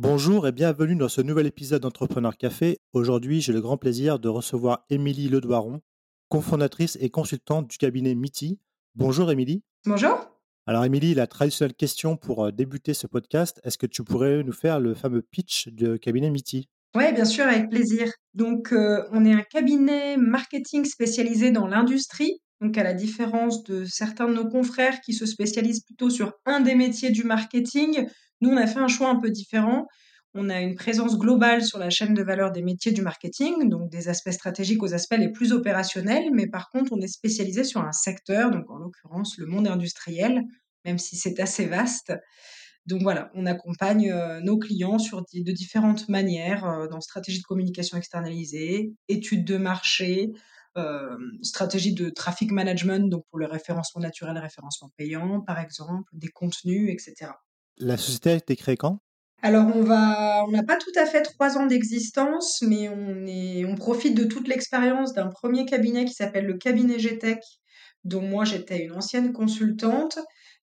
[0.00, 2.78] Bonjour et bienvenue dans ce nouvel épisode d'Entrepreneur Café.
[2.92, 5.80] Aujourd'hui, j'ai le grand plaisir de recevoir Émilie Ledoiron,
[6.28, 8.60] cofondatrice et consultante du cabinet MITI.
[8.94, 9.64] Bonjour Émilie.
[9.84, 10.30] Bonjour.
[10.68, 14.52] Alors Émilie, la traditionnelle question pour euh, débuter ce podcast, est-ce que tu pourrais nous
[14.52, 16.68] faire le fameux pitch du cabinet MITI?
[16.94, 18.08] Oui, bien sûr, avec plaisir.
[18.34, 22.38] Donc, euh, on est un cabinet marketing spécialisé dans l'industrie.
[22.60, 26.60] Donc, à la différence de certains de nos confrères qui se spécialisent plutôt sur un
[26.60, 28.06] des métiers du marketing,
[28.40, 29.86] nous, on a fait un choix un peu différent.
[30.34, 33.90] On a une présence globale sur la chaîne de valeur des métiers du marketing, donc
[33.90, 37.80] des aspects stratégiques aux aspects les plus opérationnels, mais par contre, on est spécialisé sur
[37.80, 40.42] un secteur, donc en l'occurrence le monde industriel,
[40.84, 42.12] même si c'est assez vaste.
[42.86, 47.44] Donc voilà, on accompagne euh, nos clients sur de différentes manières, euh, dans stratégie de
[47.44, 50.30] communication externalisée, études de marché,
[50.78, 56.28] euh, stratégie de traffic management, donc pour le référencement naturel référencement payant, par exemple, des
[56.28, 57.32] contenus, etc.
[57.80, 58.98] La société a été créée quand?
[59.40, 63.64] Alors on va, on n'a pas tout à fait trois ans d'existence, mais on est,
[63.64, 67.38] on profite de toute l'expérience d'un premier cabinet qui s'appelle le cabinet GTEC,
[68.02, 70.18] dont moi j'étais une ancienne consultante,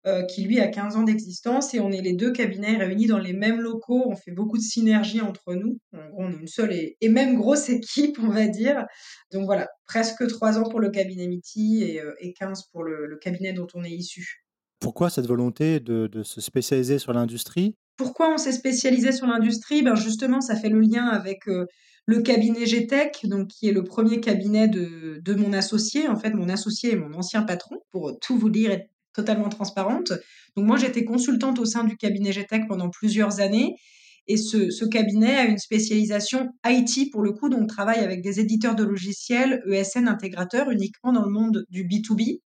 [0.06, 3.18] euh, qui lui a 15 ans d'existence et on est les deux cabinets réunis dans
[3.18, 4.04] les mêmes locaux.
[4.06, 5.80] On fait beaucoup de synergie entre nous.
[6.16, 8.86] On, est une seule et, même grosse équipe, on va dire.
[9.32, 13.18] Donc voilà, presque trois ans pour le cabinet MITI et, euh, et 15 pour le,
[13.20, 14.45] cabinet dont on est issu.
[14.80, 17.74] Pourquoi cette volonté de, se spécialiser sur l'industrie?
[17.96, 19.82] Pourquoi on s'est spécialisé sur l'industrie?
[19.82, 21.64] Ben justement, ça fait le lien avec euh,
[22.04, 26.08] le cabinet GTEC, donc qui est le premier cabinet de, de, mon associé.
[26.08, 30.12] En fait, mon associé est mon ancien patron, pour tout vous dire, être totalement transparente.
[30.56, 33.74] Donc moi, j'étais consultante au sein du cabinet GTEC pendant plusieurs années.
[34.28, 38.40] Et ce, ce, cabinet a une spécialisation IT pour le coup, donc travaille avec des
[38.40, 42.40] éditeurs de logiciels, ESN intégrateurs, uniquement dans le monde du B2B.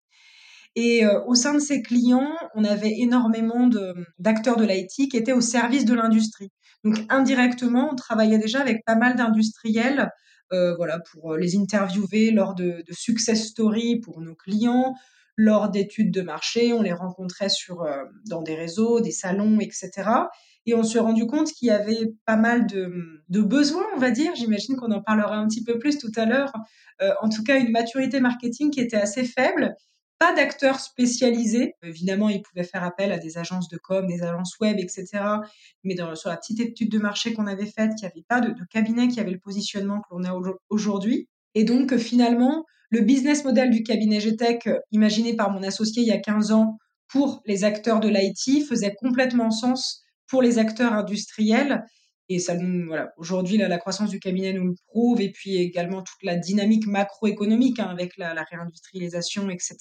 [0.81, 3.69] Et euh, au sein de ses clients, on avait énormément
[4.17, 6.52] d'acteurs de, l'IT qui étaient au service de l'industrie.
[6.86, 10.09] Donc indirectement, on travaillait déjà avec pas mal d'industriels,
[10.53, 14.95] euh, voilà, pour les interviewer lors de, de, success stories pour nos clients,
[15.36, 19.92] lors d'études de marché, on les rencontrait sur euh, dans des réseaux, des salons, etc.
[20.65, 22.89] Et on s'est rendu compte qu'il y avait pas mal de,
[23.27, 24.33] de besoins, on va dire.
[24.36, 26.53] J'imagine qu'on en parlera un petit peu plus tout à l'heure.
[27.21, 29.76] en tout cas, une maturité marketing qui était assez faible
[30.19, 31.73] pas d'acteurs spécialisés.
[31.81, 35.07] Évidemment, ils pouvaient faire appel à des agences de com, des agences web, etc.
[35.83, 38.49] Mais sur la petite étude de marché qu'on avait faite, il n'y avait pas de,
[38.49, 40.37] de, cabinet qui avait le positionnement que l'on a
[40.69, 41.27] aujourd'hui.
[41.55, 46.11] Et donc, finalement, le business model du cabinet GTEC, imaginé par mon associé il y
[46.11, 46.77] a 15 ans
[47.08, 51.83] pour les acteurs de l'IT, faisait complètement sens pour les acteurs industriels.
[52.31, 56.21] Et ça voilà, aujourd'hui, la croissance du cabinet nous le prouve, et puis également toute
[56.21, 59.77] la dynamique macroéconomique hein, avec la, réindustrialisation, etc.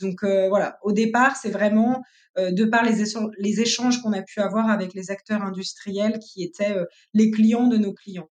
[0.00, 2.02] Donc euh, voilà, au départ, c'est vraiment
[2.38, 6.74] euh, de par les, échanges, qu'on a pu avoir avec les acteurs industriels qui étaient
[6.74, 8.30] euh, les clients de nos clients.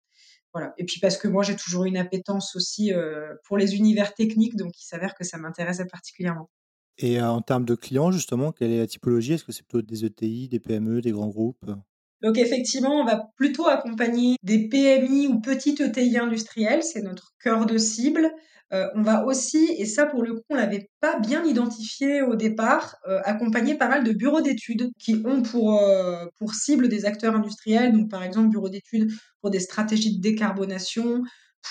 [0.53, 0.73] Voilà.
[0.77, 2.93] Et puis parce que moi, j'ai toujours une appétence aussi
[3.45, 6.49] pour les univers techniques, donc il s'avère que ça m'intéressait particulièrement.
[6.97, 9.33] Et en termes de clients, justement, quelle est la typologie?
[9.33, 11.69] Est-ce que c'est plutôt des ETI, des PME, des grands groupes?
[12.21, 17.65] Donc effectivement, on va plutôt accompagner des PMI ou petites ETI industrielles, c'est notre cœur
[17.65, 18.31] de cible.
[18.73, 22.35] Euh, on va aussi, et ça pour le coup on l'avait pas bien identifié au
[22.35, 27.05] départ, euh, accompagner pas mal de bureaux d'études qui ont pour, euh, pour cible des
[27.05, 29.11] acteurs industriels, donc par exemple bureaux d'études
[29.41, 31.21] pour des stratégies de décarbonation,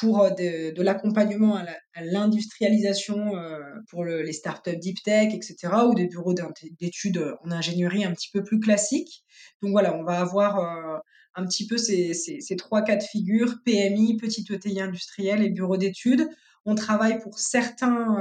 [0.00, 5.56] pour euh, de, l'accompagnement à l'industrialisation euh, pour les startups deep tech, etc.,
[5.88, 6.34] ou des bureaux
[6.80, 9.24] d'études en ingénierie un petit peu plus classiques.
[9.62, 10.98] Donc voilà, on va avoir euh,
[11.34, 15.76] un petit peu ces, ces, trois cas de figure, PMI, petite ETI industrielle et bureau
[15.76, 16.28] d'études.
[16.64, 18.16] On travaille pour certains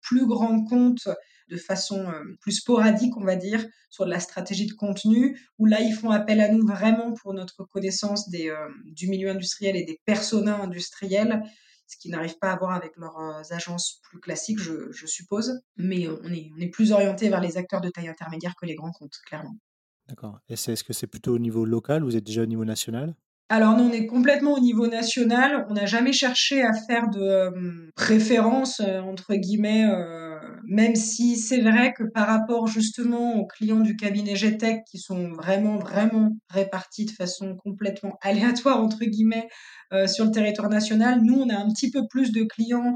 [0.00, 1.08] plus grands comptes
[1.48, 5.66] de façon euh, plus sporadique, on va dire, sur de la stratégie de contenu, où
[5.66, 9.76] là, ils font appel à nous vraiment pour notre connaissance des, euh, du milieu industriel
[9.76, 11.42] et des personas industriels,
[11.86, 15.60] ce qu'ils n'arrivent pas à avoir avec leurs euh, agences plus classiques, je, suppose.
[15.76, 18.74] Mais on est, on est plus orienté vers les acteurs de taille intermédiaire que les
[18.74, 19.56] grands comptes, clairement.
[20.08, 20.38] D'accord.
[20.48, 22.02] Et est-ce que c'est plutôt au niveau local?
[22.02, 23.14] Ou vous êtes déjà au niveau national?
[23.50, 25.66] Alors nous, on est complètement au niveau national.
[25.68, 29.84] On n'a jamais cherché à faire de préférence, entre guillemets,
[30.66, 35.32] même si c'est vrai que par rapport justement aux clients du cabinet GTEC qui sont
[35.32, 39.48] vraiment, vraiment répartis de façon complètement aléatoire, entre guillemets,
[39.92, 42.94] euh, sur le territoire national, nous, on a un petit peu plus de clients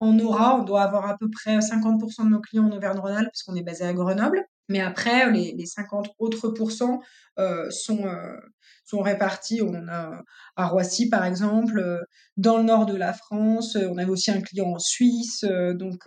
[0.00, 0.56] en aura.
[0.58, 3.62] On doit avoir à peu près 50% de nos clients en Auvergne-Rhône-Alpes parce qu'on est
[3.62, 4.44] basé à Grenoble.
[4.68, 7.00] Mais après, les, les 50 autres pourcents
[7.38, 8.36] euh, sont, euh,
[8.84, 9.60] sont répartis.
[9.62, 10.22] On a
[10.56, 11.98] à Roissy, par exemple, euh,
[12.36, 13.76] dans le nord de la France.
[13.76, 15.44] On avait aussi un client en Suisse.
[15.74, 16.06] donc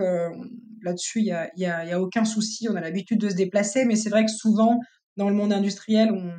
[0.82, 2.68] là-dessus, il n'y a, y a, y a aucun souci.
[2.70, 3.86] On a l'habitude de se déplacer.
[3.86, 4.80] Mais c'est vrai que souvent,
[5.18, 6.32] dans le monde industriel, on,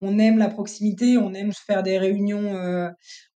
[0.00, 2.88] on aime la proximité, on aime faire des réunions euh,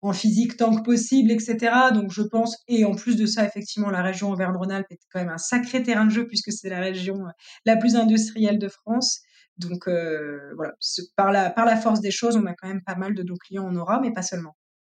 [0.03, 1.73] en physique tant que possible, etc.
[1.93, 5.29] Donc je pense, et en plus de ça, effectivement, la région Auvergne-Rhône-Alpes est quand même
[5.29, 7.31] un sacré terrain de jeu puisque c'est la région euh,
[7.67, 9.21] la plus industrielle de France.
[9.59, 10.73] Donc euh, voilà,
[11.17, 13.37] par la, par la force des choses, on a quand même pas mal de nos
[13.37, 14.57] clients en aura, mais pas seulement.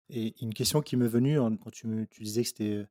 [0.10, 2.86] Et une question qui m'est venue quand tu, disais que c'était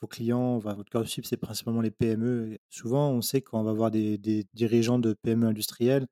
[0.00, 2.56] vos clients, votre corps cible, c'est principalement les PME.
[2.70, 6.06] Souvent, on sait qu'on va voir des, des dirigeants de PME industriels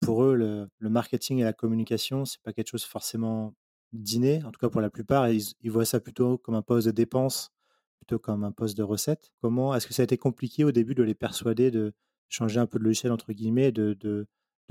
[0.00, 3.54] pour eux, le, marketing et la communication, c'est pas quelque chose forcément
[3.92, 5.28] d'inné, en tout cas pour la plupart.
[5.28, 7.52] ils, voient ça plutôt comme un poste de dépense,
[7.98, 9.30] plutôt comme un poste de recette.
[9.40, 11.92] Comment est-ce que ça a été compliqué au début de les persuader de
[12.28, 13.96] changer un peu de logiciel entre guillemets, de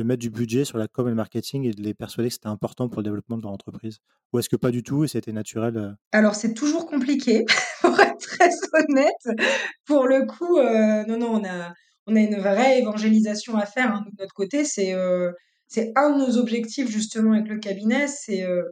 [0.03, 2.47] mettre du budget sur la com et le marketing et de les persuader que c'était
[2.47, 3.99] important pour le développement de leur entreprise?
[4.31, 5.91] Ou est-ce que pas du tout et c'était naturel euh?
[6.11, 7.45] Alors c'est toujours compliqué,
[7.81, 9.37] pour être très honnête.
[9.85, 11.73] Pour le coup, euh, non, non, on a
[12.09, 14.63] on a une vraie évangélisation à faire hein, de notre côté.
[14.65, 15.31] C'est euh,
[15.67, 18.63] c'est un de nos objectifs justement avec le cabinet, c'est euh,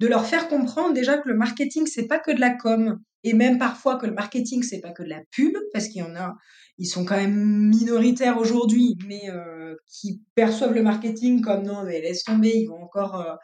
[0.00, 3.34] de leur faire comprendre déjà que le marketing c'est pas que de la com et
[3.34, 6.14] même parfois que le marketing c'est pas que de la pub parce qu'il y en
[6.14, 6.34] a
[6.78, 12.00] ils sont quand même minoritaires aujourd'hui mais euh, qui perçoivent le marketing comme non mais
[12.00, 13.38] laisse tomber ils vont encore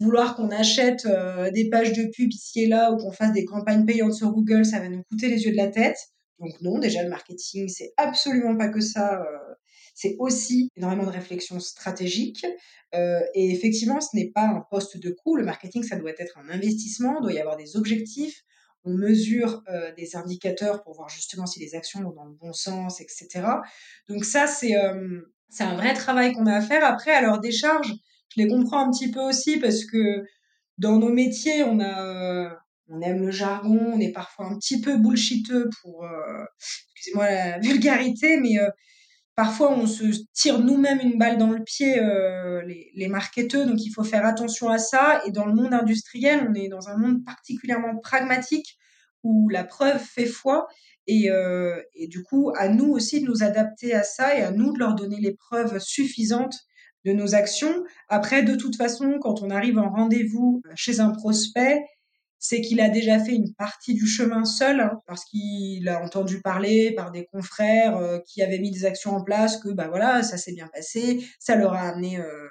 [0.00, 1.06] vouloir qu'on achète
[1.54, 4.66] des pages de pub ici et là ou qu'on fasse des campagnes payantes sur Google
[4.66, 5.96] ça va nous coûter les yeux de la tête
[6.40, 9.22] donc non, déjà le marketing, c'est absolument pas que ça.
[9.22, 9.54] Euh,
[9.94, 12.44] c'est aussi énormément de réflexion stratégique.
[12.94, 15.36] Euh, et effectivement, ce n'est pas un poste de coût.
[15.36, 18.42] Le marketing, ça doit être un investissement, doit y avoir des objectifs.
[18.84, 22.52] On mesure euh, des indicateurs pour voir justement si les actions vont dans le bon
[22.52, 23.46] sens, etc.
[24.08, 24.74] Donc ça, c'est
[25.48, 26.84] c'est un vrai travail qu'on a à faire.
[26.84, 27.94] Après, à leur décharge,
[28.36, 30.24] je les comprends un petit peu aussi parce que
[30.78, 34.96] dans nos métiers, on a on aime le jargon, on est parfois un petit peu
[34.96, 36.44] bullshiteux pour, euh,
[36.94, 38.68] excusez-moi la vulgarité, mais euh,
[39.34, 43.84] parfois on se tire nous-mêmes une balle dans le pied, euh, les, les marketeurs, donc
[43.84, 45.22] il faut faire attention à ça.
[45.26, 48.76] Et dans le monde industriel, on est dans un monde particulièrement pragmatique
[49.22, 50.66] où la preuve fait foi.
[51.06, 51.28] Et,
[51.94, 54.78] et du coup, à nous aussi de nous adapter à ça et à nous de
[54.78, 56.56] leur donner les preuves suffisantes
[57.04, 57.84] de nos actions.
[58.08, 61.84] Après, de toute façon, quand on arrive en rendez-vous chez un prospect,
[62.44, 66.42] c'est qu'il a déjà fait une partie du chemin seul, hein, parce qu'il a entendu
[66.42, 70.22] parler par des confrères euh, qui avaient mis des actions en place, que bah voilà,
[70.22, 72.46] ça s'est bien passé, ça leur a amené euh,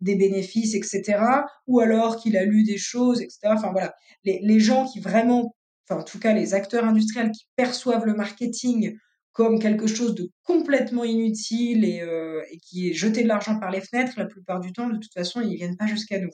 [0.00, 1.20] des bénéfices, etc.
[1.66, 3.40] Ou alors qu'il a lu des choses, etc.
[3.50, 3.94] Enfin voilà,
[4.24, 5.54] les, les gens qui vraiment,
[5.86, 8.96] enfin en tout cas les acteurs industriels qui perçoivent le marketing
[9.32, 13.82] comme quelque chose de complètement inutile et, euh, qui est jeté de l'argent par les
[13.82, 16.32] fenêtres, la plupart du temps, de toute façon, ils viennent pas jusqu'à nous.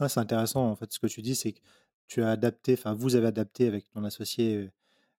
[0.00, 1.60] Ah, c'est intéressant, en fait, ce que tu dis, c'est que
[2.08, 4.70] tu as adapté, enfin vous avez adapté avec ton associé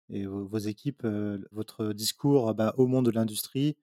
[0.09, 1.05] et vos, équipes
[1.51, 3.75] votre discours bah, au monde de l'industrie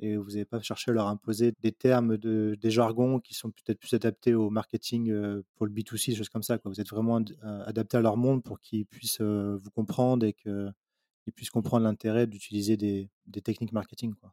[0.00, 3.50] et vous n'avez pas cherché à leur imposer des termes, de, des jargons qui sont
[3.50, 5.12] peut-être plus adaptés au marketing
[5.54, 6.58] pour le B2C, des choses comme ça.
[6.64, 7.22] Vous êtes vraiment
[7.66, 12.78] adapté à leur monde pour qu'ils puissent vous comprendre et qu'ils puissent comprendre l'intérêt d'utiliser
[12.78, 14.14] des, des, techniques marketing.
[14.14, 14.32] Quoi.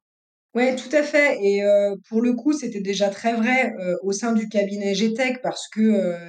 [0.55, 1.37] Oui, tout à fait.
[1.43, 1.61] Et
[2.07, 3.73] pour le coup, c'était déjà très vrai
[4.03, 5.81] au sein du cabinet GTEC parce que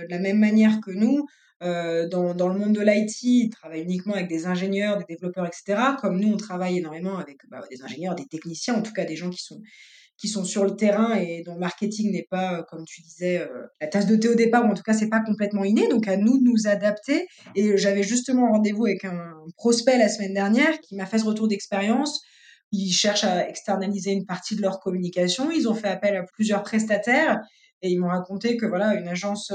[0.05, 1.27] de la même manière que nous,
[1.63, 5.47] euh, dans, dans, le monde de l'IT, ils travaillent uniquement avec des ingénieurs, des développeurs,
[5.47, 5.81] etc.
[6.01, 9.17] Comme nous, on travaille énormément avec bah, des ingénieurs, des techniciens, en tout cas des
[9.17, 9.61] gens qui sont
[10.19, 13.39] qui sont sur le terrain et dont le marketing n'est pas, euh, comme tu disais,
[13.39, 15.87] euh, la tasse de thé au départ, ou en tout cas, c'est pas complètement inné.
[15.87, 17.29] Donc, à nous de nous adapter.
[17.55, 21.47] Et j'avais justement rendez-vous avec un prospect la semaine dernière qui m'a fait ce retour
[21.47, 22.21] d'expérience.
[22.73, 25.53] Ils cherchent à externaliser une partie de leur communication.
[25.53, 27.39] Ils ont fait appel à plusieurs prestataires
[27.81, 29.53] et ils m'ont raconté que voilà, une agence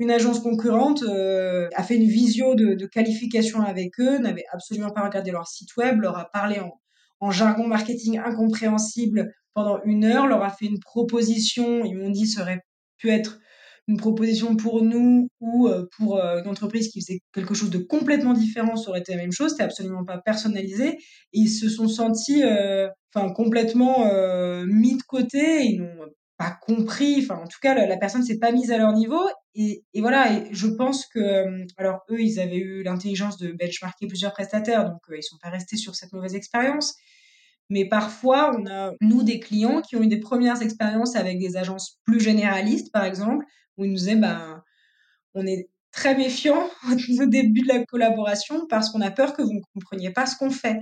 [0.00, 5.04] une agence concurrente euh, a fait une visio de, qualification avec eux, n'avait absolument pas
[5.04, 6.58] regardé leur site web, leur a parlé
[7.20, 12.26] en, jargon marketing incompréhensible pendant une heure, leur a fait une proposition, ils m'ont dit
[12.26, 12.62] ça aurait
[12.96, 13.40] pu être
[13.88, 17.76] une proposition pour nous ou euh, pour euh, une entreprise qui faisait quelque chose de
[17.78, 20.96] complètement différent, ça aurait été la même chose, c'était absolument pas personnalisé.
[21.34, 22.42] Ils se sont sentis
[23.34, 24.06] complètement
[24.64, 25.78] mis de côté,
[26.40, 29.20] pas compris, enfin en tout cas la, personne s'est pas mise à leur niveau.
[29.54, 33.52] Et, et, voilà et je pense que euh, alors eux ils avaient eu l'intelligence de
[33.52, 36.94] benchmarker plusieurs prestataires donc euh, ils sont pas restés sur cette mauvaise expérience.
[37.68, 41.58] Mais parfois on a nous des clients qui ont eu des premières expériences avec des
[41.58, 43.44] agences plus généralistes par exemple
[43.76, 44.62] où ils nous disaient ben
[45.34, 46.94] on est très méfiant au
[47.26, 50.50] début de la collaboration parce qu'on a peur que vous ne compreniez pas ce qu'on
[50.50, 50.80] fait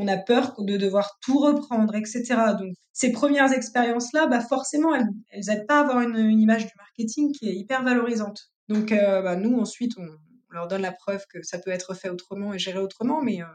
[0.00, 2.24] on a peur de devoir tout reprendre, etc.
[2.58, 7.32] Donc, ces premières expériences-là, bah forcément, elles, elles pas à avoir une, image du marketing
[7.32, 8.50] qui est hyper valorisante.
[8.68, 10.06] Donc, euh, bah, nous, ensuite, on,
[10.52, 13.46] leur donne la preuve que ça peut être fait autrement et géré autrement, mais euh,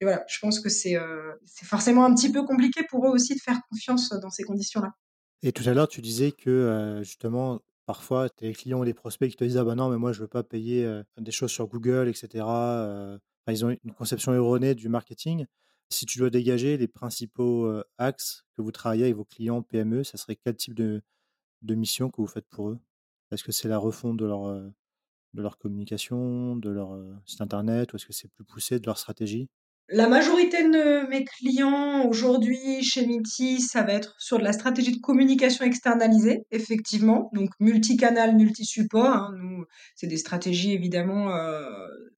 [0.00, 3.34] voilà, je pense que c'est euh, c'est forcément un petit peu compliqué pour eux aussi
[3.34, 4.92] de faire confiance dans ces conditions-là.
[5.42, 9.36] Et tout à l'heure, tu disais que justement, parfois, tes clients ou les prospects qui
[9.36, 12.08] te disent Ah bah non, mais moi, je veux pas payer des choses sur Google,
[12.08, 12.46] etc.
[13.48, 15.44] ils ont une conception erronée du marketing.
[15.90, 20.16] Si tu dois dégager les principaux axes que vous travaillez avec vos clients PME, ça
[20.18, 21.02] serait quel type de,
[21.62, 22.80] mission que vous faites pour eux?
[23.30, 24.46] Est-ce que c'est la refonte de leur,
[25.34, 28.98] de leur communication, de leur site internet, ou est-ce que c'est plus poussé de leur
[28.98, 29.48] stratégie?
[29.94, 34.92] La majorité de mes clients aujourd'hui chez Miti, ça va être sur de la stratégie
[34.92, 37.28] de communication externalisée, effectivement.
[37.34, 39.04] Donc multicanal, multi-support.
[39.04, 39.34] Hein.
[39.36, 41.68] Nous, c'est des stratégies évidemment euh,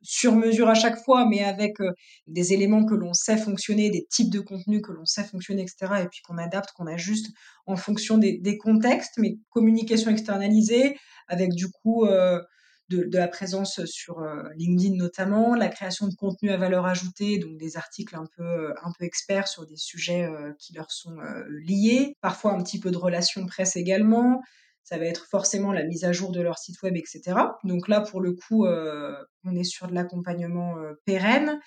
[0.03, 1.91] sur mesure à chaque fois, mais avec euh,
[2.29, 5.95] des éléments que l'on sait fonctionner, des types de contenus que l'on sait fonctionner, etc.
[6.05, 7.33] Et puis qu'on adapte, qu'on ajuste
[7.67, 9.15] en fonction des, contextes.
[9.19, 12.41] Mais communication externalisée, avec du coup euh,
[12.89, 17.57] de, la présence sur euh, LinkedIn notamment, la création de contenu à valeur ajoutée, donc
[17.57, 21.45] des articles un peu, un peu experts sur des sujets euh, qui leur sont euh,
[21.49, 24.43] liés, parfois un petit peu de relations presse également.
[24.83, 27.23] Ça va être forcément la mise à jour de leur site web, etc.
[27.65, 30.75] Donc là, pour le coup, on est sur de l'accompagnement
[31.07, 31.59] pérenne.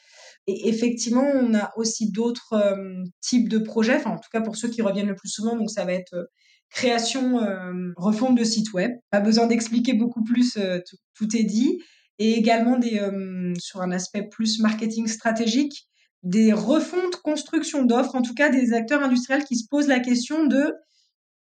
[0.45, 2.77] Et effectivement, on a aussi d'autres
[3.21, 5.55] types de projets, enfin en tout cas pour ceux qui reviennent le plus souvent.
[5.55, 6.29] Donc ça va être
[6.69, 8.91] création, euh, refonte de site web.
[9.09, 10.79] Pas besoin d'expliquer beaucoup plus, euh,
[11.15, 11.81] tout, est dit.
[12.19, 15.87] Et également des, euh, sur un aspect plus marketing stratégique,
[16.23, 20.45] des refontes, construction d'offres, en tout cas des acteurs industriels qui se posent la question
[20.45, 20.73] de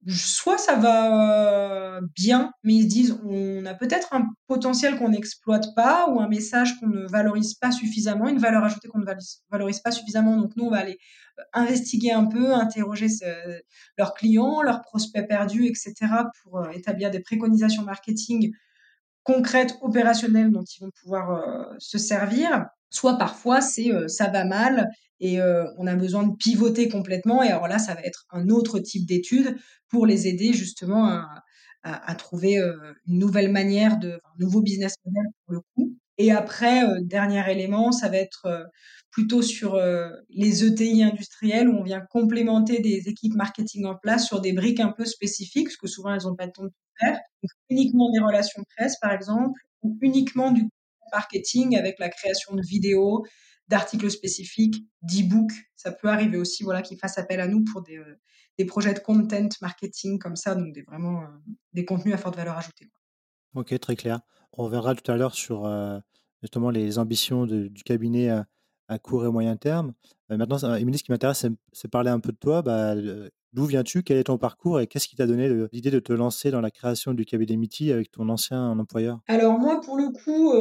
[0.07, 5.73] soit ça va bien, mais ils se disent on a peut-être un potentiel qu'on n'exploite
[5.75, 9.05] pas ou un message qu'on ne valorise pas suffisamment, une valeur ajoutée qu'on ne
[9.49, 10.37] valorise pas suffisamment.
[10.37, 10.97] Donc nous, on va aller
[11.53, 13.07] investiguer un peu, interroger
[13.97, 15.93] leurs clients, leurs prospects perdus, etc.
[16.43, 18.53] pour euh, établir des préconisations marketing
[19.23, 22.67] concrètes, opérationnelles dont ils vont pouvoir euh, se servir.
[22.95, 27.43] Soit parfois euh, ça va mal et euh, on a besoin de pivoter complètement.
[27.43, 29.57] Et alors là, ça va être un autre type d'étude
[29.89, 31.21] pour les aider justement
[31.83, 32.73] à, trouver euh,
[33.05, 35.93] une nouvelle manière de, un nouveau business model pour le coup.
[36.17, 38.47] Et après, dernier élément, ça va être
[39.11, 39.77] plutôt sur
[40.29, 44.79] les ETI industriels où on vient complémenter des équipes marketing en place sur des briques
[44.79, 46.71] un peu spécifiques, parce que souvent elles n'ont pas le temps de
[47.01, 47.19] faire.
[47.43, 50.69] Donc, uniquement des relations presse, par exemple, ou uniquement du
[51.11, 53.25] marketing avec la création de vidéos,
[53.67, 55.53] d'articles spécifiques, d'e-books.
[55.75, 58.99] Ça peut arriver aussi, voilà, qu'ils fassent appel à nous pour des, euh, projets de
[58.99, 61.27] content marketing comme ça, donc des, vraiment euh,
[61.73, 62.89] des contenus à forte valeur ajoutée.
[63.53, 64.19] Ok, très clair.
[64.53, 65.99] On verra tout à l'heure sur euh,
[66.41, 69.93] justement les ambitions du cabinet à, court et moyen terme.
[70.29, 72.61] Maintenant, Émilie, ce qui m'intéresse, c'est parler un peu de toi.
[72.61, 72.95] Bah,
[73.55, 74.03] D'où viens-tu?
[74.03, 76.71] Quel est ton parcours et qu'est-ce qui t'a donné l'idée de te lancer dans la
[76.71, 79.21] création du cabinet MITI avec ton ancien employeur?
[79.29, 80.51] Alors moi, pour le coup,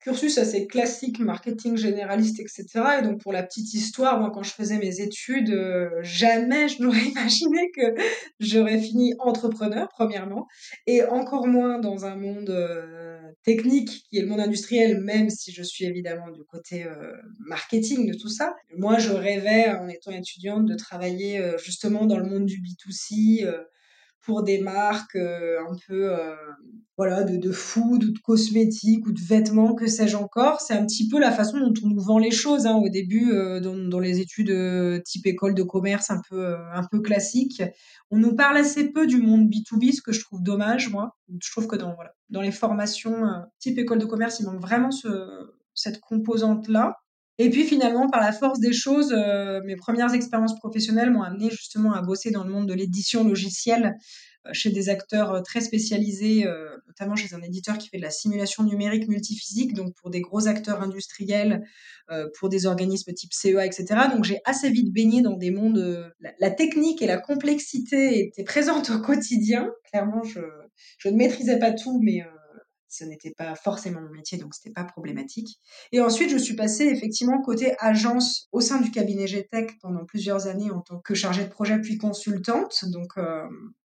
[0.00, 2.66] cursus assez classique, marketing généraliste, etc.
[3.00, 5.52] Et donc pour la petite histoire, moi quand je faisais mes études,
[6.02, 8.00] jamais je n'aurais imaginé que
[8.38, 10.46] j'aurais fini entrepreneur, premièrement,
[10.86, 12.56] et encore moins dans un monde
[13.42, 16.86] technique qui est le monde industriel, même si je suis évidemment du côté
[17.40, 18.54] marketing de tout ça.
[18.76, 23.62] Moi, je rêvais en étant étudiante de travailler justement dans le monde du B2C euh,
[24.20, 26.34] pour des marques euh, un peu euh,
[26.96, 30.60] voilà de, de food ou de cosmétiques ou de vêtements que sais-je encore.
[30.60, 33.32] C'est un petit peu la façon dont on nous vend les choses hein, au début
[33.60, 37.62] dans, dans, les études type école de commerce un peu un peu classique
[38.10, 41.16] on nous parle assez peu du monde B2B ce que je trouve dommage moi.
[41.42, 43.24] Je trouve que dans voilà dans les formations
[43.58, 45.08] type école de commerce il manque vraiment ce,
[45.74, 46.96] cette composante là
[47.38, 51.50] et puis finalement, par la force des choses, euh, mes premières expériences professionnelles m'ont amené
[51.50, 53.96] justement à bosser dans le monde de l'édition logicielle
[54.46, 58.02] euh, chez des acteurs euh, très spécialisés, euh, notamment chez un éditeur qui fait de
[58.02, 61.64] la simulation numérique multiphysique, donc pour des gros acteurs industriels,
[62.12, 63.86] euh, pour des organismes type CEA, etc.
[64.12, 66.12] Donc j'ai assez vite baigné dans des mondes...
[66.20, 69.72] La, la, technique et la complexité étaient présentes au quotidien.
[69.90, 70.40] Clairement, je,
[70.98, 72.22] je ne maîtrisais pas tout, mais
[72.94, 75.58] ce n'était pas forcément mon métier, donc c'était pas problématique.
[75.92, 80.46] Et ensuite, je suis passée effectivement côté agence au sein du cabinet GTEC pendant plusieurs
[80.46, 82.84] années en tant que chargée de projet puis consultante.
[82.84, 83.42] Donc, euh,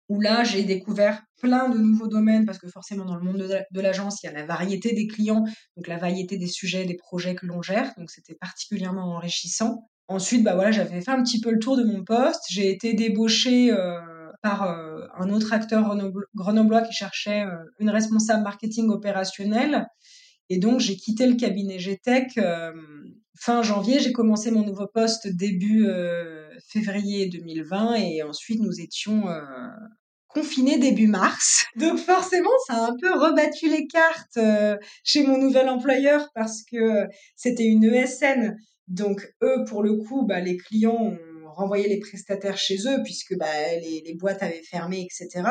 [0.08, 3.38] où là, j'ai découvert plein de nouveaux domaines parce que forcément, dans le monde
[3.70, 5.44] de l'agence, il y a la variété des clients,
[5.76, 7.92] donc la variété des sujets, des projets que l'on gère.
[7.96, 9.88] Donc, c'était particulièrement enrichissant.
[10.08, 12.44] Ensuite, bah voilà, j'avais fait un petit peu le tour de mon poste.
[12.50, 13.98] J'ai été débauchée euh,
[14.42, 15.96] par euh, un autre acteur
[16.34, 19.86] grenoblois qui cherchait euh, une responsable marketing opérationnel.
[20.50, 22.72] Et donc, j'ai quitté le cabinet GTEC euh,
[23.38, 24.00] fin janvier.
[24.00, 25.86] J'ai commencé mon nouveau poste début
[26.68, 29.24] février 2020 et ensuite nous étions
[30.28, 31.64] confinés début mars.
[31.76, 34.38] Donc forcément, ça a un peu rebattu les cartes
[35.04, 38.56] chez mon nouvel employeur parce que c'était une ESN.
[38.88, 43.36] Donc eux, pour le coup, bah, les clients ont renvoyé les prestataires chez eux puisque
[43.36, 43.46] bah,
[43.80, 45.42] les, les, boîtes avaient fermé, etc.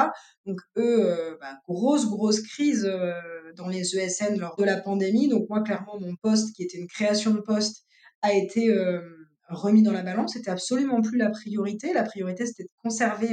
[0.45, 3.13] Donc eux, euh, bah, grosse, grosse crise euh,
[3.55, 5.27] dans les ESN lors de la pandémie.
[5.27, 7.85] Donc moi, clairement, mon poste, qui était une création de poste,
[8.21, 9.01] a été euh,
[9.49, 10.33] remis dans la balance.
[10.33, 11.93] C'était absolument plus la priorité.
[11.93, 13.29] La priorité, c'était de conserver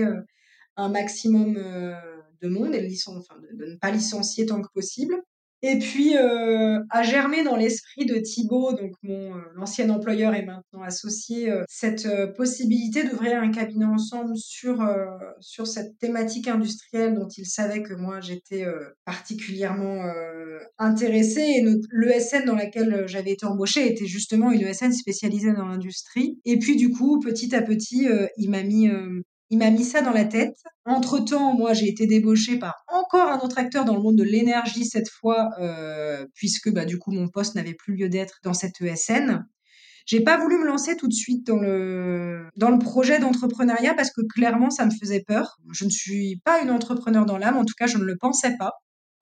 [0.76, 5.14] un maximum de monde et de, ne pas licencier tant que possible.
[5.62, 10.44] Et puis, euh, a germé dans l'esprit de Thibaut, donc mon euh, ancien employeur et
[10.44, 14.78] maintenant associé, euh, cette euh, possibilité d'ouvrir un cabinet ensemble sur
[15.40, 18.64] sur cette thématique industrielle dont il savait que moi j'étais
[19.04, 20.02] particulièrement
[20.78, 21.40] intéressée.
[21.40, 26.38] Et l'ESN dans laquelle j'avais été embauchée était justement une ESN spécialisée dans l'industrie.
[26.44, 28.88] Et puis du coup, petit à petit, il m'a mis
[29.50, 30.56] il m'a mis ça dans la tête.
[30.84, 34.84] Entre-temps, moi, j'ai été débauchée par encore un autre acteur dans le monde de l'énergie
[34.84, 38.80] cette fois, euh, puisque bah, du coup, mon poste n'avait plus lieu d'être dans cette
[38.80, 39.46] ESN.
[40.06, 44.10] J'ai pas voulu me lancer tout de suite dans le, dans le projet d'entrepreneuriat parce
[44.10, 45.58] que clairement, ça me faisait peur.
[45.72, 48.56] Je ne suis pas une entrepreneur dans l'âme, en tout cas, je ne le pensais
[48.56, 48.72] pas.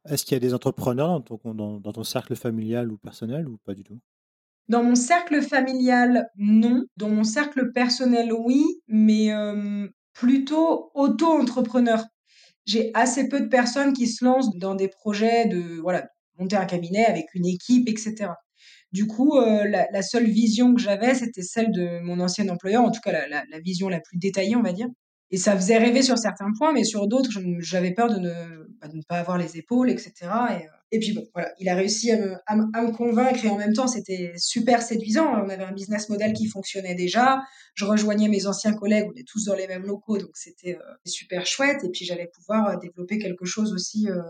[0.09, 3.49] Est-ce qu'il y a des entrepreneurs dans ton, dans, dans ton cercle familial ou personnel
[3.49, 3.99] ou pas du tout?
[4.69, 6.85] Dans mon cercle familial, non.
[6.97, 8.65] Dans mon cercle personnel, oui.
[8.89, 12.03] Mais euh, plutôt auto-entrepreneur.
[12.65, 16.09] J'ai assez peu de personnes qui se lancent dans des projets de voilà
[16.39, 18.31] monter un cabinet avec une équipe, etc.
[18.93, 22.91] Du coup, euh, la, seule vision que j'avais, c'était celle de mon ancien employeur, en
[22.91, 24.89] tout cas la, la, vision la plus détaillée, on va dire.
[25.31, 28.33] Et ça faisait rêver sur certains points, mais sur d'autres, j'avais peur de ne,
[28.81, 30.13] bah, de ne, pas avoir les épaules, etc.
[30.61, 33.89] Et, et puis bon, voilà, il a réussi à me, convaincre et en même temps,
[33.89, 35.27] c'était super séduisant.
[35.27, 37.43] On avait un business model qui fonctionnait déjà.
[37.75, 40.95] Je rejoignais mes anciens collègues, on est tous dans les mêmes locaux, donc c'était euh,
[41.05, 41.83] super chouette.
[41.83, 44.23] Et puis j'allais pouvoir euh, développer quelque chose aussi euh,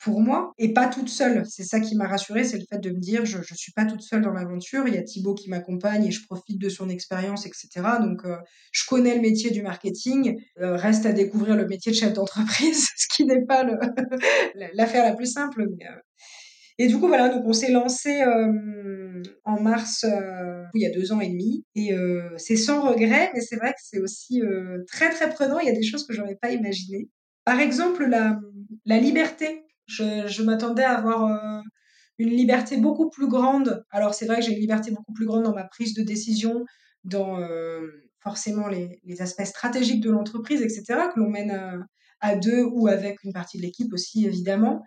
[0.00, 1.44] pour moi et pas toute seule.
[1.46, 3.84] C'est ça qui m'a rassurée, c'est le fait de me dire je je suis pas
[3.84, 4.88] toute seule dans l'aventure.
[4.88, 7.68] Il y a Thibaut qui m'accompagne et je profite de son expérience, etc.
[8.00, 8.36] Donc euh,
[8.72, 10.40] je connais le métier du marketing.
[10.60, 13.64] Euh, reste à découvrir le métier de chef d'entreprise, ce qui n'est pas
[14.74, 15.62] l'affaire la plus simple.
[15.62, 16.00] Euh,
[16.78, 18.22] Et du coup voilà, donc on s'est lancé
[19.44, 20.06] en mars
[20.74, 21.90] il y a deux ans et demi et
[22.38, 24.40] c'est sans regret, mais c'est vrai que c'est aussi
[24.86, 25.58] très très prenant.
[25.58, 27.10] Il y a des choses que j'aurais pas imaginées.
[27.44, 28.38] Par exemple, la,
[28.86, 31.60] la liberté je, m'attendais à avoir euh,
[32.18, 33.84] une liberté beaucoup plus grande.
[33.90, 36.64] Alors c'est vrai que j'ai une liberté beaucoup plus grande dans ma prise de décision,
[37.04, 37.80] dans euh,
[38.20, 41.74] forcément les, aspects stratégiques de l'entreprise, etc., que l'on mène à,
[42.20, 44.82] à, deux ou avec une partie de l'équipe aussi, évidemment.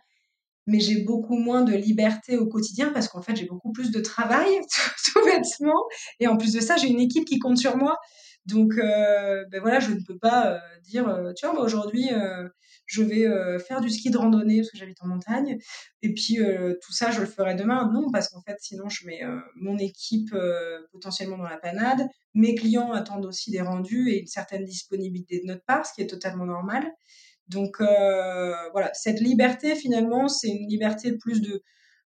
[0.65, 3.99] Mais j'ai beaucoup moins de liberté au quotidien parce qu'en fait, j'ai beaucoup plus de
[3.99, 4.47] travail,
[5.05, 5.83] tout, bêtement.
[6.19, 7.97] Et en plus de ça, j'ai une équipe qui compte sur moi.
[8.45, 12.09] Donc, euh, ben voilà, je ne peux pas dire, tu vois, aujourd'hui,
[12.85, 15.57] je vais euh, faire du ski de randonnée parce que j'habite en montagne.
[16.01, 17.89] Et puis euh, tout ça, je le ferai demain.
[17.93, 20.35] Non, parce qu'en fait, sinon, je mets euh, mon équipe
[20.91, 22.07] potentiellement dans la panade.
[22.33, 26.01] Mes clients attendent aussi des rendus et une certaine disponibilité de notre part, ce qui
[26.01, 26.91] est totalement normal.
[27.47, 31.61] Donc voilà, cette liberté, finalement, c'est une liberté plus de,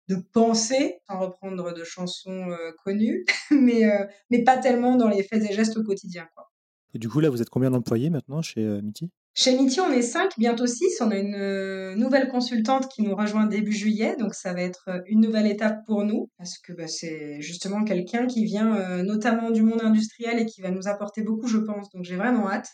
[0.09, 2.49] de penser, sans reprendre de chansons
[2.85, 3.83] connues, mais,
[4.31, 6.27] mais pas tellement dans les faits et gestes au quotidien.
[6.35, 6.51] Quoi.
[6.95, 9.11] Et du coup, là, vous êtes combien d'employés maintenant chez Miti?
[9.37, 11.01] Chez Miti, on est cinq, bientôt six.
[11.01, 14.85] On a une euh, nouvelle consultante qui nous rejoint début juillet, donc ça va être
[14.87, 19.03] euh, une nouvelle étape pour nous, parce que bah, c'est justement quelqu'un qui vient euh,
[19.03, 21.91] notamment du monde industriel et qui va nous apporter beaucoup, je pense.
[21.91, 22.69] Donc j'ai vraiment hâte.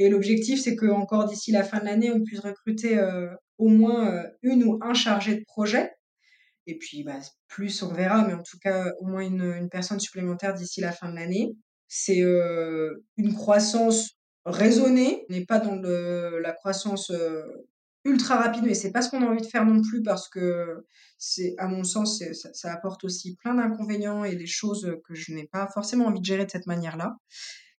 [0.00, 2.98] Et l'objectif, c'est que encore d'ici la fin de l'année, on puisse recruter
[3.58, 5.92] au moins une ou un chargé de projet.
[6.70, 10.54] Et puis bah, plus, on verra, mais en tout cas au moins une, personne supplémentaire
[10.54, 11.56] d'ici la fin de l'année.
[11.88, 17.42] C'est une croissance raisonner, n'est pas dans la croissance euh,
[18.04, 20.86] ultra rapide, mais c'est pas ce qu'on a envie de faire non plus parce que
[21.18, 25.46] c'est, à mon sens, ça, apporte aussi plein d'inconvénients et des choses que je n'ai
[25.46, 27.16] pas forcément envie de gérer de cette manière-là.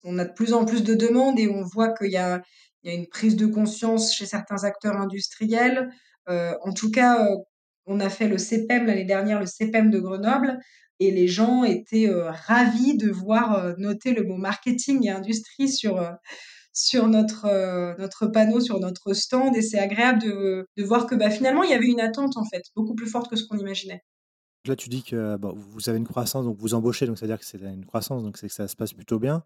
[0.03, 2.43] On a de plus en plus de demandes et on voit qu'il y a,
[2.83, 5.91] il y a une prise de conscience chez certains acteurs industriels.
[6.29, 7.37] Euh, en tout cas, euh,
[7.87, 10.59] on a fait le CPEM l'année dernière, le CPEM de Grenoble,
[11.01, 15.69] et les gens étaient euh, ravis de voir euh, noter le mot marketing et industrie
[15.69, 16.11] sur, euh,
[16.75, 17.47] sur notre,
[17.99, 19.57] notre panneau, sur notre stand.
[19.57, 22.45] Et c'est agréable de, de voir que bah, finalement, il y avait une attente, en
[22.45, 24.03] fait, beaucoup plus forte que ce qu'on imaginait.
[24.67, 27.59] Là, tu dis que vous avez une croissance, donc vous embauchez, donc c'est-à-dire que c'est
[27.59, 29.43] une croissance, donc c'est que ça se passe plutôt bien.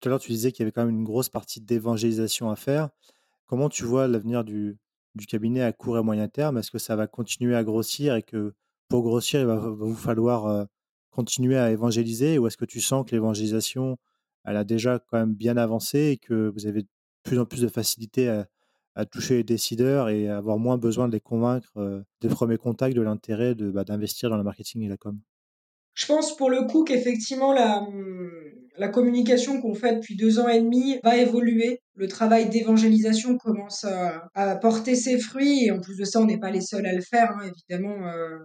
[0.00, 2.56] Tout à l'heure, tu disais qu'il y avait quand même une grosse partie d'évangélisation à
[2.56, 2.88] faire.
[3.46, 4.78] Comment tu vois l'avenir du,
[5.14, 6.58] du cabinet à court et moyen terme?
[6.58, 8.54] Est-ce que ça va continuer à grossir et que
[8.88, 10.66] pour grossir, il va, vous falloir
[11.10, 12.38] continuer à évangéliser?
[12.38, 13.96] Ou est-ce que tu sens que l'évangélisation,
[14.44, 16.88] elle a déjà quand même bien avancé et que vous avez de
[17.22, 18.46] plus en plus de facilité à,
[19.06, 23.02] toucher les décideurs et avoir moins besoin de les convaincre euh, des premiers contacts de
[23.02, 25.18] l'intérêt bah, d'investir dans le marketing et la com?
[25.94, 28.30] Je pense pour le coup qu'effectivement la, hum,
[28.76, 31.80] la communication qu'on fait depuis deux ans et demi va évoluer.
[31.96, 36.40] Le travail d'évangélisation commence à, porter ses fruits et en plus de ça, on n'est
[36.40, 37.30] pas les seuls à le faire.
[37.32, 37.48] Hein.
[37.48, 38.38] Évidemment, euh,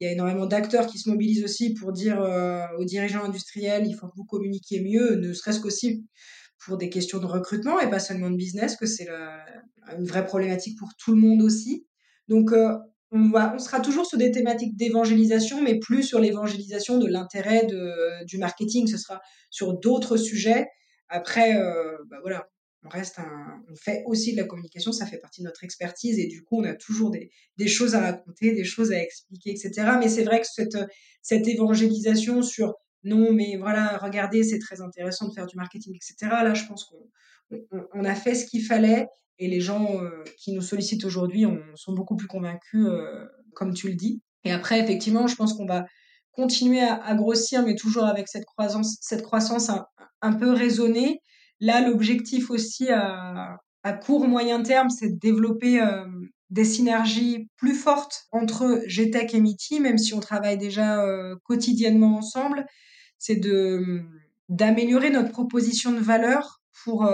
[0.00, 3.86] il y a énormément d'acteurs qui se mobilisent aussi pour dire euh, aux dirigeants industriels,
[3.86, 6.06] il faut que vous communiquiez mieux, ne serait-ce qu'aussi
[6.64, 9.08] pour des questions de recrutement et pas seulement de business, que c'est
[9.98, 11.86] une vraie problématique pour tout le monde aussi.
[12.28, 12.74] Donc, euh,
[13.12, 17.66] on, sera toujours sur des thématiques d'évangélisation, mais plus sur l'évangélisation de l'intérêt
[18.26, 18.88] du marketing.
[18.88, 20.66] Ce sera sur d'autres sujets.
[21.08, 22.48] Après, euh, bah voilà,
[22.84, 23.18] on reste
[23.70, 26.60] on fait aussi de la communication, ça fait partie de notre expertise et du coup,
[26.60, 29.72] on a toujours des, choses à raconter, des choses à expliquer, etc.
[29.98, 30.76] Mais c'est vrai que cette,
[31.22, 36.30] cette évangélisation sur non, mais voilà, regardez, c'est très intéressant de faire du marketing, etc.
[36.42, 37.58] Là, je pense qu'on
[37.92, 39.06] on a fait ce qu'il fallait
[39.38, 41.44] et les gens euh, qui nous sollicitent aujourd'hui
[41.74, 44.22] sont beaucoup plus convaincus, euh, comme tu le dis.
[44.44, 45.84] Et après, effectivement, je pense qu'on va
[46.32, 49.70] continuer à, grossir, mais toujours avec cette croissance, cette croissance
[50.20, 51.20] un, peu raisonnée.
[51.64, 56.04] Là, l'objectif aussi à, à, court moyen terme, c'est de développer euh,
[56.50, 61.02] des synergies plus fortes entre GTEC et MITI, même si on travaille déjà
[61.44, 62.66] quotidiennement ensemble.
[63.18, 64.02] C'est de
[64.50, 67.08] d'améliorer notre proposition de valeur pour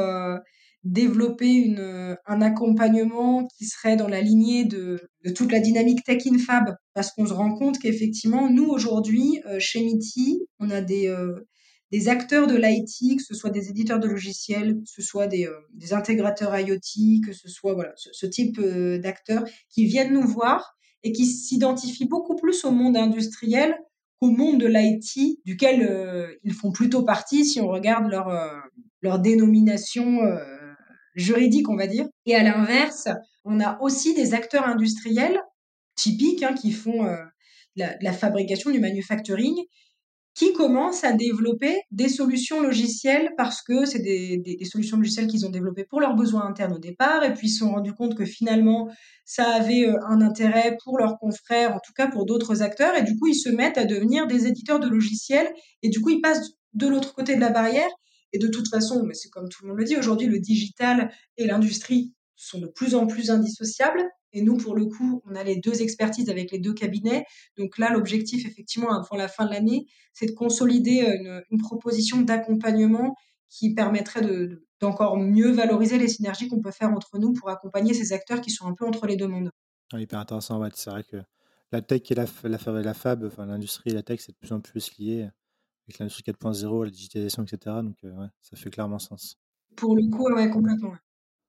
[0.85, 6.27] développer une, un accompagnement qui serait dans la lignée de, de toute la dynamique Tech
[6.27, 10.81] in Fab, parce qu'on se rend compte qu'effectivement, nous, aujourd'hui, euh, chez MITI, on a
[10.81, 11.47] des, euh,
[11.93, 15.47] des acteurs de l'IT, que ce soit des éditeurs de logiciels, que ce soit des,
[15.47, 21.13] euh, intégrateurs IoT, que ce soit voilà, ce, type d'acteurs qui viennent nous voir et
[21.13, 23.77] qui s'identifient beaucoup plus au monde industriel
[24.21, 28.29] qu'au monde de l'IT, duquel ils font plutôt partie si on regarde leur,
[29.01, 30.21] leur dénomination
[31.15, 32.07] juridique, on va dire.
[32.27, 33.09] Et à l'inverse,
[33.45, 35.41] on a aussi des acteurs industriels
[35.95, 37.17] typiques hein, qui font euh,
[37.77, 39.57] la, fabrication, du manufacturing,
[40.41, 45.45] qui commencent à développer des solutions logicielles parce que c'est des, des, solutions logicielles qu'ils
[45.45, 48.15] ont développées pour leurs besoins internes au départ et puis ils se sont rendus compte
[48.15, 48.91] que finalement
[49.27, 53.03] ça avait euh, un intérêt pour leurs confrères, en tout cas pour d'autres acteurs et
[53.03, 56.23] du coup ils se mettent à devenir des éditeurs de logiciels et du coup ils
[56.23, 57.91] passent de l'autre côté de la barrière
[58.33, 61.13] et de toute façon, mais c'est comme tout le monde le dit, aujourd'hui, le digital
[61.37, 64.09] et l'industrie sont de plus en plus indissociables.
[64.33, 67.25] Et nous, pour le coup, on a les deux expertises avec les deux cabinets.
[67.57, 72.21] Donc là, l'objectif, effectivement, avant la fin de l'année, c'est de consolider une, une proposition
[72.21, 73.15] d'accompagnement
[73.49, 77.95] qui permettrait de, d'encore mieux valoriser les synergies qu'on peut faire entre nous pour accompagner
[77.95, 79.51] ces acteurs qui sont un peu entre les deux mondes.
[79.93, 80.69] Ah, hyper intéressant, ouais.
[80.75, 81.17] c'est vrai que
[81.73, 84.53] la tech et la, la, la fab, enfin l'industrie et la tech, c'est de plus
[84.53, 85.29] en plus lié
[85.87, 87.77] avec l'industrie 4.0, la digitalisation, etc.
[87.83, 89.37] Donc, euh, ouais, ça fait clairement sens.
[89.77, 90.95] Pour le coup, ouais, complètement.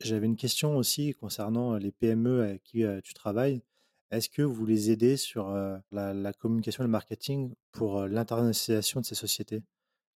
[0.04, 3.62] J'avais une question aussi concernant les PME avec qui tu travailles.
[4.10, 5.50] Est-ce que vous les aidez sur
[5.92, 9.64] la, communication et le marketing pour l'internationalisation de ces sociétés?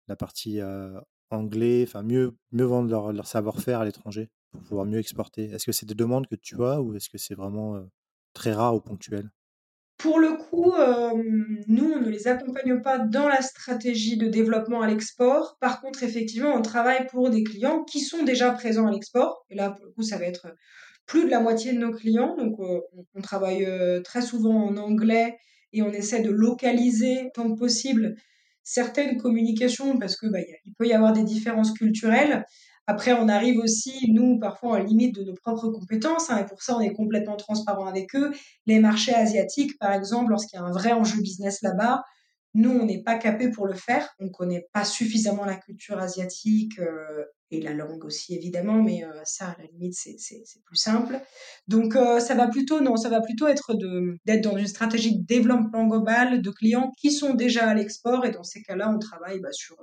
[0.09, 0.61] La partie
[1.31, 5.45] anglais, enfin mieux, mieux vendre leur savoir-faire à l'étranger pour pouvoir mieux exporter.
[5.45, 7.85] Est-ce que c'est des demandes que tu as ou est-ce que c'est vraiment
[8.35, 9.31] très rare ou ponctuel?
[10.03, 11.13] Pour le coup, euh,
[11.69, 15.57] nous, on ne les accompagne pas dans la stratégie de développement à l'export.
[15.61, 19.47] Par contre, effectivement, on travaille pour des clients qui sont déjà présents à l'export.
[19.49, 20.49] Et là, pour le coup, ça va être
[21.07, 22.37] plus de la moitié de nos clients.
[22.37, 22.81] Donc, euh,
[23.15, 25.39] on, travaille euh, très souvent en anglais
[25.73, 28.17] et on essaie de localiser tant que possible
[28.65, 32.45] certaines communications parce que bah, il peut y avoir des différences culturelles.
[32.87, 36.63] Après, on arrive aussi, nous, parfois, en limite de nos propres compétences, hein, et pour
[36.63, 38.33] ça, on est complètement transparent avec eux.
[38.67, 42.03] Les marchés asiatiques, par exemple, lorsqu'il y a un vrai enjeu business là-bas,
[42.55, 44.09] nous, on n'est pas capé pour le faire.
[44.19, 49.05] On ne connaît pas suffisamment la culture asiatique euh, et la langue aussi, évidemment, mais
[49.05, 51.21] euh, ça, à la limite, c'est plus simple.
[51.69, 53.75] Donc, euh, ça va plutôt, non, ça va plutôt être
[54.27, 58.31] d'être dans une stratégie de développement global de clients qui sont déjà à l'export, et
[58.31, 59.77] dans ces cas-là, on travaille bah, sur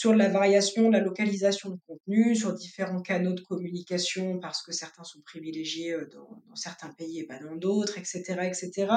[0.00, 5.04] sur la variation, la localisation de contenu, sur différents canaux de communication parce que certains
[5.04, 8.90] sont privilégiés euh, dans, certains pays et pas dans d'autres, etc., etc.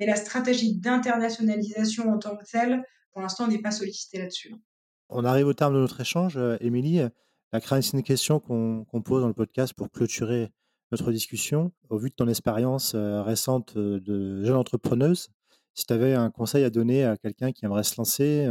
[0.00, 4.52] Mais la stratégie d'internationalisation en tant que telle, pour l'instant, n'est pas sollicitée là-dessus.
[5.10, 7.02] On arrive au terme de notre échange, euh, Émilie.
[7.52, 10.50] La c'est une question qu'on pose dans le podcast pour clôturer
[10.90, 11.70] notre discussion.
[11.88, 15.28] Au vu de ton expérience euh, récente de jeune entrepreneuse,
[15.74, 18.48] si tu avais un conseil à donner à quelqu'un qui aimerait se lancer,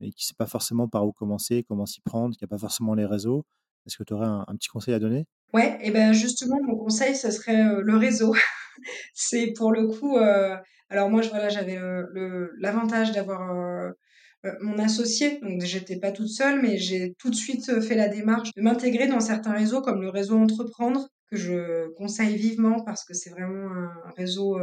[0.00, 2.58] et qui ne sait pas forcément par où commencer, comment s'y prendre, qui n'a pas
[2.58, 3.44] forcément les réseaux.
[3.86, 5.26] Est-ce que tu aurais un, petit conseil à donner?
[5.54, 8.34] Ouais, et ben justement, mon conseil, ce serait euh, le réseau.
[9.14, 10.18] c'est pour le coup.
[10.18, 10.56] Euh,
[10.90, 13.92] alors moi, j'avais euh, l'avantage d'avoir
[14.60, 18.50] mon associé, donc j'étais pas toute seule, mais j'ai tout de suite fait la démarche
[18.56, 23.12] de m'intégrer dans certains réseaux comme le réseau Entreprendre, que je conseille vivement parce que
[23.12, 24.56] c'est vraiment un, réseau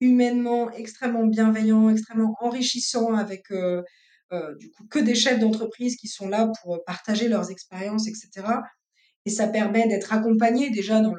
[0.00, 3.44] humainement extrêmement bienveillant, extrêmement enrichissant avec
[4.58, 8.46] du coup que des chefs d'entreprise qui sont là pour partager leurs expériences, etc.
[9.26, 11.14] Et ça permet d'être accompagné déjà dans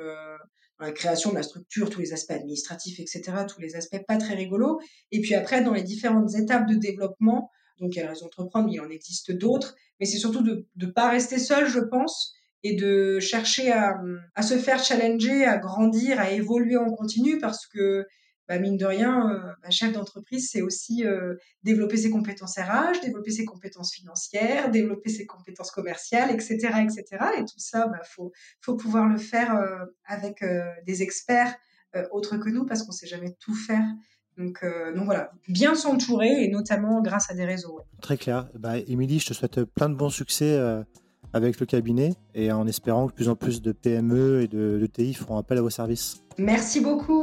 [0.79, 4.35] la création de la structure, tous les aspects administratifs, etc., tous les aspects pas très
[4.35, 4.79] rigolos.
[5.11, 7.49] Et puis après, dans les différentes étapes de développement,
[7.79, 9.75] donc il y a raison d'entreprendre, mais il en existe d'autres.
[9.99, 13.95] Mais c'est surtout de ne pas rester seul, je pense, et de chercher à,
[14.41, 18.05] se faire challenger, à grandir, à évoluer en continu, parce que
[18.47, 23.01] bah, mine de rien, euh, bah, chef d'entreprise, c'est aussi euh, développer ses compétences RH,
[23.01, 27.05] développer ses compétences financières, développer ses compétences commerciales, etc., etc.
[27.37, 30.43] Et tout ça, bah, faut, faut pouvoir le faire euh, avec
[30.85, 31.55] des experts
[32.11, 33.85] autres que nous, parce qu'on sait jamais tout faire.
[34.35, 37.81] Donc, donc voilà, bien s'entourer et notamment grâce à des réseaux.
[38.01, 38.49] Très clair.
[38.55, 40.57] Bah, Émilie, je te souhaite plein de bons succès
[41.33, 44.79] avec le cabinet et en espérant que de plus en plus de PME et de,
[44.79, 46.23] de TI feront appel à vos services.
[46.37, 47.22] Merci beaucoup.